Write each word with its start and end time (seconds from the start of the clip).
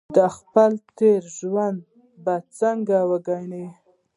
دا 0.17 0.27
خپل 0.37 0.71
تېر 0.99 1.21
ژوند 1.37 1.81
به 2.23 2.35
څنګه 2.59 2.97
وګڼي. 3.09 3.65